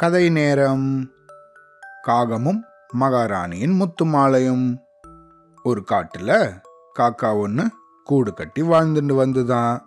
[0.00, 1.10] கதை நேரம்.
[2.06, 2.60] காகமும்
[3.00, 4.76] மகாராணியின் முத்துமாலையும்
[5.62, 6.60] ஒரு காட்டுல
[6.98, 7.70] காக்கா ஒன்று
[8.04, 9.80] கூடு கட்டி வாழ்ந்துட்டு வந்துதான்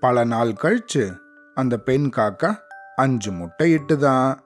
[0.00, 1.16] பல நாள் கழிச்சு
[1.54, 2.56] அந்த பெண் காக்கா
[2.96, 4.38] அஞ்சு முட்டை இட்டுதான்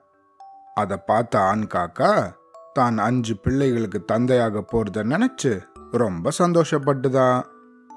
[0.73, 2.31] அதை பார்த்த ஆண் காக்கா
[2.73, 5.61] தான் அஞ்சு பிள்ளைகளுக்கு தந்தையாக போறத நினைச்சு
[5.91, 7.43] ரொம்ப சந்தோஷப்பட்டுதான்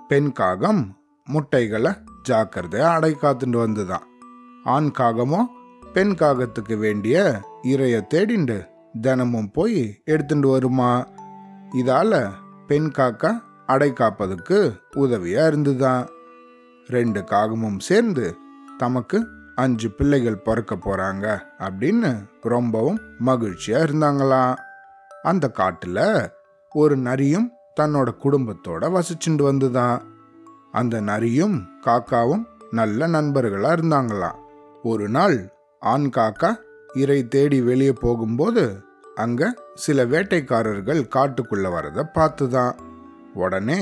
[0.09, 0.97] பெண் காகம்
[1.29, 4.07] முட்டைகளை ஜாக்கிரதையாக அடை காத்துட்டு வந்துதான்
[4.65, 5.45] ஆண் காகமோ
[5.93, 8.69] பெண் காகத்துக்கு வேண்டிய இரையை தேடிண்டு
[9.01, 11.09] தினமும் போய் எடுத்துட்டு வருமா?
[11.73, 12.31] இதால
[12.67, 16.09] பெண் காக்கா அடை காப்பதுக்கு உதவியா இருந்துதான்
[16.87, 18.37] ரெண்டு காகமும் சேர்ந்து
[18.79, 24.57] தமக்கு அஞ்சு பிள்ளைகள் பிறக்க போறாங்க அப்படின்னு ரொம்பவும் மகிழ்ச்சியா இருந்தாங்களாம்
[25.23, 26.31] அந்த காட்டுல
[26.73, 27.51] ஒரு நரியும்
[27.81, 30.03] தன்னோட குடும்பத்தோட வசிச்சுட்டு வந்துதான்
[30.73, 31.57] அந்த நரியும்
[31.87, 34.39] காக்காவும் நல்ல நண்பர்களா இருந்தாங்களாம்
[34.83, 35.37] ஒரு நாள்
[35.81, 36.51] ஆண் காக்கா
[36.95, 38.65] இறை தேடி வெளியே போகும்போது
[39.15, 42.75] அங்க சில வேட்டைக்காரர்கள் காட்டுக்குள்ள வரத பார்த்துதான்.
[43.35, 43.81] உடனே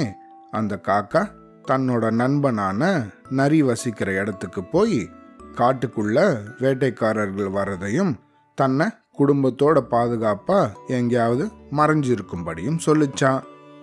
[0.50, 1.22] அந்த காக்கா
[1.68, 5.10] தன்னோட நண்பனான நரி வசிக்கிற இடத்துக்கு போய்
[5.54, 6.18] காட்டுக்குள்ள
[6.58, 8.12] வேட்டைக்காரர்கள் வரதையும்
[8.54, 8.86] தன்னை
[9.18, 13.40] குடும்பத்தோட பாதுகாப்பா எங்கேயாவது மறைஞ்சிருக்கும்படியும் சொல்லிச்சான்.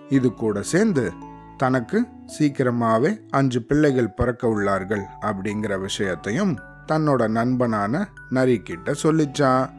[0.08, 1.12] இது கூட சேர்ந்து
[1.58, 6.58] தனக்கு சீக்கிரமாகவே அஞ்சு பிள்ளைகள் பிறக்க உள்ளார்கள் அப்படிங்கிற விஷயத்தையும்
[6.92, 9.70] தன்னோட நண்பனான நரி கிட்ட சொல்லிச்சான்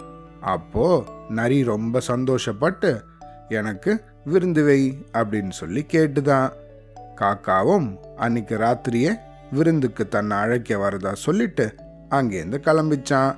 [0.41, 3.01] அப்போ நரி ரொம்ப சந்தோஷப்பட்டு
[3.49, 6.49] எனக்கு விருந்து வை அப்படின்னு சொல்லி கேட்டுதான்
[7.15, 9.19] காக்காவும் அன்னைக்கு ராத்திரியே
[9.51, 11.75] விருந்துக்கு தன்னை அழைக்க வரதா சொல்லிட்டு
[12.09, 13.35] அங்கேருந்து கிளம்பிச்சான்.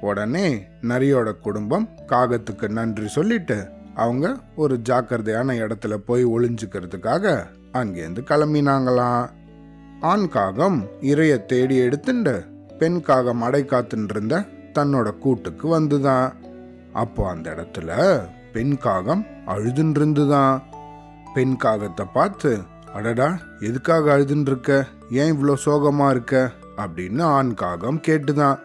[0.00, 3.68] உடனே நரியோட குடும்பம் காகத்துக்கு நன்றி சொல்லிட்டு
[4.00, 9.30] அவங்க ஒரு ஜாக்கிரதையான இடத்துல போய் ஒளிஞ்சுக்கிறதுக்காக அங்கேருந்து கிளம்பினாங்களாம்.
[10.00, 12.46] ஆண் காகம் இறைய தேடி எடுத்துண்டு
[12.78, 14.44] பெண் காகம் அடை காத்துருந்த இருந்த
[14.74, 16.32] தன்னோட கூட்டுக்கு வந்துதான்.
[16.92, 18.20] அப்போ அந்த இடத்துல
[18.52, 20.62] பெண் காகம் அழுதுன்றிருந்துதான்.
[21.34, 22.58] பெண் காகத்தை பார்த்து
[22.94, 24.86] அடடா எதுக்காக அழுதுன்றிருக்க?
[25.10, 26.50] ஏன் இவ்வளோ சோகமாக இருக்க?
[26.76, 28.58] அப்படின்னு ஆண் காகம் கேட்டுதான்.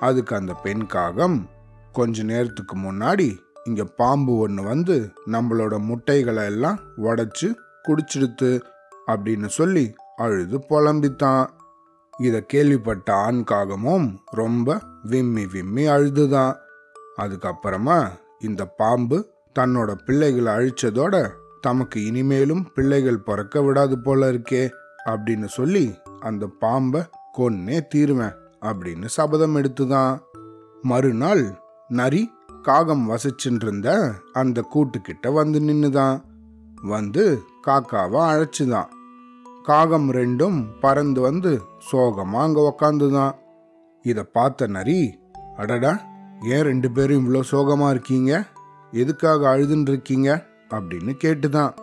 [0.00, 1.48] அதுக்கு அந்த பெண் காகம்
[1.92, 4.96] கொஞ்ச நேரத்துக்கு முன்னாடி இங்கே பாம்பு ஒன்று வந்து
[5.26, 7.48] நம்மளோட முட்டைகளை எல்லாம் உடச்சி
[7.88, 8.50] குடிச்சிடுத்து
[9.06, 11.46] அப்படின்னு சொல்லி அழுது புலம்பித்தான்.
[12.18, 16.54] இதை கேள்விப்பட்ட ஆண் காகமும் ரொம்ப விம்மி விம்மி அழுதுதான்.
[17.20, 17.98] அதுக்கப்புறமா
[18.40, 19.18] இந்த பாம்பு
[19.58, 24.64] தன்னோட பிள்ளைகளை அழிச்சதோட தமக்கு இனிமேலும் பிள்ளைகள் பிறக்க விடாது போல இருக்கே
[25.04, 25.84] அப்படின்னு சொல்லி
[26.20, 27.02] அந்த பாம்பை
[27.38, 30.14] கொன்னே தீருவேன் அப்படின்னு சபதம் எடுத்துதான்.
[30.82, 31.44] மறுநாள்
[31.88, 32.22] நரி
[32.66, 36.22] காகம் வசிச்சுருந்த அந்த கூட்டுக்கிட்ட வந்து நின்னுதான்.
[36.82, 38.86] வந்து காக்காவை அழைச்சுதான்.
[39.62, 43.32] காகம் ரெண்டும் பறந்து வந்து சோகமாக அங்கே உக்காந்துதான்.
[44.02, 45.18] இதை பார்த்த நரி
[45.56, 46.04] அடடா
[46.42, 48.44] ஏன் ரெண்டு பேரும் இவ்வளோ சோகமாக இருக்கீங்க?
[48.90, 51.74] எதுக்காக அழுதுன்னு இருக்கீங்க அப்படின்னு கேட்டுதான்.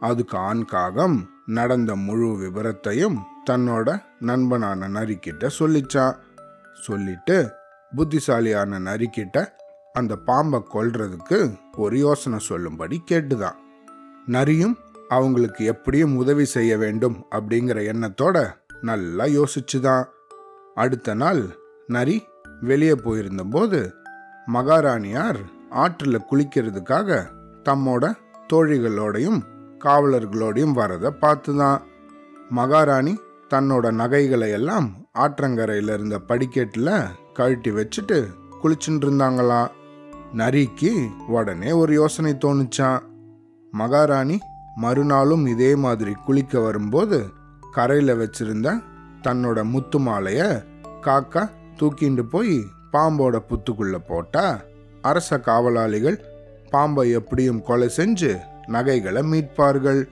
[0.00, 3.16] அதுக்கு ஆண் காகம் நடந்த முழு விவரத்தையும்
[3.50, 6.16] தன்னோட நண்பனான நரிக்கிட்ட சொல்லிச்சான்.
[6.82, 7.52] சொல்லிட்டு
[7.96, 9.58] புத்திசாலியான நரிக்கிட்ட
[9.92, 13.54] அந்த பாம்பை கொல்றதுக்கு ஒரு யோசனை சொல்லும்படி கேட்டுதான்.
[14.26, 14.76] நரியும்
[15.08, 18.48] அவங்களுக்கு எப்படியும் உதவி செய்ய வேண்டும் அப்படிங்கிற எண்ணத்தோட
[18.80, 20.04] நல்லா யோசிச்சுதான்.
[20.74, 21.42] அடுத்த நாள்
[21.86, 22.24] நரி
[22.60, 23.92] வெளியே போயிருந்தபோது
[24.46, 25.38] மகாராணியார்
[25.70, 27.26] ஆற்றில் குளிக்கிறதுக்காக
[27.64, 28.14] தம்மோட
[28.52, 29.42] தோழிகளோடையும்
[29.84, 31.80] காவலர்களோடையும் வரத பார்த்துதான்.
[32.48, 33.20] மகாராணி
[33.54, 36.90] தன்னோட நகைகளை எல்லாம் ஆற்றங்கரையில இருந்த படிக்கட்டில்
[37.34, 38.26] கழட்டி வச்சுட்டு
[38.62, 39.70] குளிச்சுட்டு இருந்தாங்களாம்.
[40.36, 43.00] நரிக்கு உடனே ஒரு யோசனை தோணுச்சான்
[43.72, 44.38] மகாராணி
[44.74, 47.32] மறுநாளும் இதே மாதிரி குளிக்க வரும்போது
[47.72, 48.82] கரையில் வச்சிருந்த
[49.22, 50.64] தன்னோட முத்து மாலைய
[51.02, 54.60] காக்கா தூக்கிண்டு போய் பாம்போட புத்துக்குள்ள போட்டா
[55.02, 56.24] அரச காவலாளிகள்
[56.70, 60.08] பாம்பை எப்படியும் கொலை செஞ்சு நகைகளை மீட்பார்கள்.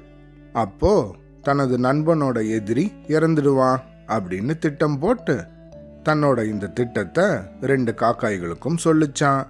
[0.53, 5.45] அப்போ தனது நண்பனோட எதிரி இறந்துடுவான் அப்படின்னு திட்டம் போட்டு
[6.05, 7.25] தன்னோட இந்த திட்டத்தை
[7.61, 9.47] ரெண்டு காக்காய்களுக்கும் சொல்லிச்சான்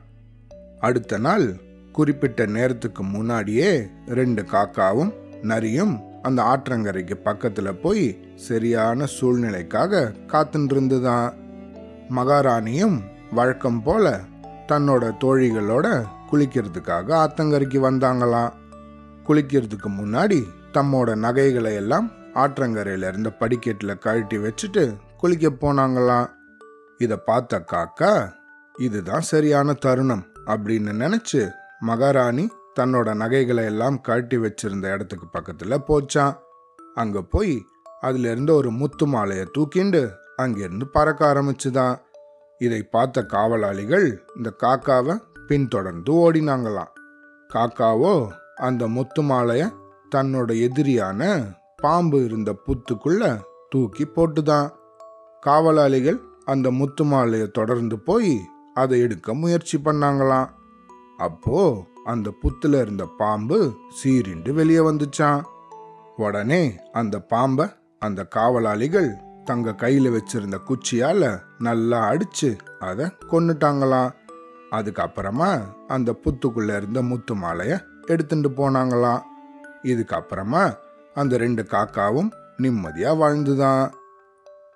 [0.81, 1.57] அடுத்த நாள்
[1.93, 11.35] குறிப்பிட்ட நேரத்துக்கு முன்னாடியே ரெண்டு காக்காவும் நரியும் அந்த ஆற்றங்கரைக்கு பக்கத்துல போய் சரியான சூழ்நிலைக்காக காத்துட்டு இருந்துதான்
[12.11, 14.21] மகாராணியும் வழக்கம் போல
[14.69, 18.53] தன்னோட தோழிகளோட குளிக்கிறதுக்காக ஆத்தங்கரைக்கு வந்தாங்களாம்.
[19.27, 20.43] குளிக்கிறதுக்கு முன்னாடி
[20.73, 26.29] தம்மோட நகைகளை எல்லாம் ஆற்றங்கரையில இருந்த படிக்கட்டுல கழட்டி வச்சுட்டு குளிக்க போனாங்களாம்.
[26.99, 28.31] இத பார்த்த காக்கா
[28.79, 30.27] இதுதான் சரியான தருணம்.
[30.49, 31.51] அப்படின்னு நினச்சி
[31.81, 32.51] மகாராணி
[32.81, 36.37] தன்னோட நகைகளை எல்லாம் கழட்டி வச்சிருந்த இடத்துக்கு பக்கத்தில் போச்சான்.
[36.95, 37.65] அங்கே போய்
[38.01, 41.97] அதிலிருந்து ஒரு முத்து மாலையை தூக்கிண்டு அங்கிருந்து பறக்க ஆரம்பிச்சுதான்.
[42.59, 46.93] இதை பார்த்த காவலாளிகள் இந்த காக்காவை பின்தொடர்ந்து ஓடினாங்களாம்.
[47.55, 49.69] காக்காவோ அந்த முத்து மாலையை
[50.15, 51.43] தன்னோட எதிரியான
[51.77, 54.71] பாம்பு இருந்த புத்துக்குள்ள தூக்கி போட்டுதான்.
[55.41, 58.41] காவலாளிகள் அந்த முத்து மாலையை தொடர்ந்து போய்
[58.79, 60.49] அதை எடுக்க முயற்சி பண்ணாங்களாம்.
[61.19, 63.59] அப்போ அந்த புத்துல இருந்த பாம்பு
[63.99, 65.43] சீரிண்டு வெளியே வந்துச்சான்
[66.17, 67.67] உடனே அந்த பாம்பை
[67.99, 69.11] அந்த காவலாளிகள்
[69.45, 74.11] தங்க கையில வச்சிருந்த குச்சியால நல்லா அடிச்சு அதை கொன்னுட்டாங்களாம்.
[74.71, 75.51] அதுக்கப்புறமா
[75.89, 77.75] அந்த புத்துக்குள்ள இருந்த முத்து மாலைய
[78.07, 79.23] எடுத்துட்டு போனாங்களாம்.
[79.83, 80.65] இதுக்கப்புறமா
[81.15, 83.93] அந்த ரெண்டு காக்காவும் நிம்மதியா வாழ்ந்துதான்.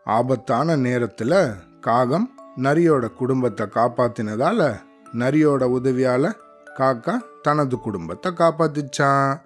[0.05, 4.77] ஆபத்தான நேரத்துல காகம் நரியோட குடும்பத்தை காப்பாத்தினதால
[5.13, 6.33] நரியோட உதவியால
[6.79, 9.41] காக்கா தனது குடும்பத்தை காப்பாத்திச்சான்.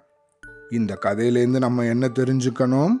[0.69, 2.93] இந்த கதையிலேருந்து நம்ம என்ன தெரிஞ்சுக்கணும்?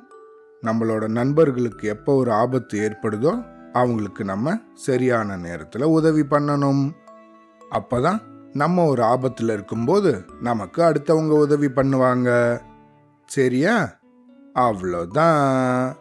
[0.61, 6.91] நம்மளோட நண்பர்களுக்கு எப்போ ஒரு ஆபத்து ஏற்படுதோ அவங்களுக்கு நம்ம சரியான நேரத்தில் உதவி பண்ணணும்.
[7.71, 8.21] அப்பதான்
[8.53, 12.59] நம்ம ஒரு ஆபத்தில் இருக்கும்போது நமக்கு அடுத்தவங்க உதவி பண்ணுவாங்க.
[13.25, 13.97] சரியா?
[14.55, 15.93] அவ்வளோதான்